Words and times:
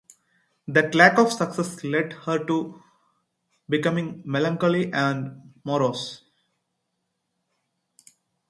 That 0.67 0.95
lack 0.95 1.19
of 1.19 1.31
success 1.31 1.83
led 1.83 2.09
to 2.09 2.15
her 2.21 2.73
becoming 3.69 4.23
"melancholy 4.25 4.91
and 4.91 5.53
morose". 5.63 6.23